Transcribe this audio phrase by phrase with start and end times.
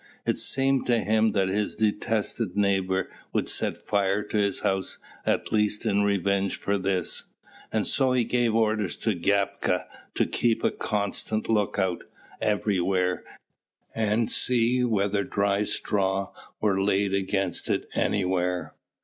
[0.25, 5.51] It seemed to him that his detested neighbour would set fire to his house at
[5.51, 7.25] least in revenge for this;
[7.71, 9.85] and so he gave orders to Gapka
[10.15, 12.05] to keep a constant lookout,
[12.41, 13.23] everywhere,
[13.93, 18.73] and see whether dry straw were laid against it anywhere.